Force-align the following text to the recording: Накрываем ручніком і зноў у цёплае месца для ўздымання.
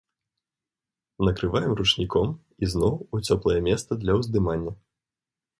Накрываем 1.27 1.75
ручніком 1.81 2.29
і 2.63 2.71
зноў 2.73 2.95
у 3.19 3.21
цёплае 3.31 3.59
месца 3.71 3.91
для 4.07 4.13
ўздымання. 4.23 4.71